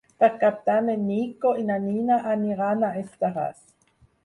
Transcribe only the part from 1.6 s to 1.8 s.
i na